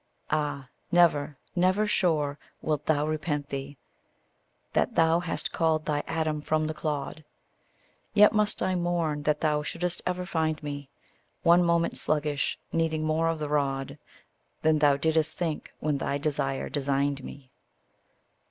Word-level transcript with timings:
Ah, 0.31 0.67
never, 0.91 1.37
never, 1.55 1.85
sure, 1.85 2.39
wilt 2.59 2.87
thou 2.87 3.05
repent 3.05 3.49
thee, 3.49 3.77
That 4.73 4.95
thou 4.95 5.19
hast 5.19 5.51
called 5.51 5.85
thy 5.85 6.01
Adam 6.07 6.41
from 6.41 6.65
the 6.65 6.73
clod! 6.73 7.23
Yet 8.15 8.33
must 8.33 8.63
I 8.63 8.73
mourn 8.73 9.21
that 9.21 9.41
thou 9.41 9.61
shouldst 9.61 10.01
ever 10.07 10.25
find 10.25 10.63
me 10.63 10.89
One 11.43 11.63
moment 11.63 11.97
sluggish, 11.99 12.57
needing 12.73 13.03
more 13.03 13.27
of 13.27 13.37
the 13.37 13.47
rod 13.49 13.99
Than 14.63 14.79
thou 14.79 14.97
didst 14.97 15.37
think 15.37 15.71
when 15.81 15.99
thy 15.99 16.17
desire 16.17 16.67
designed 16.67 17.23
me. 17.23 17.51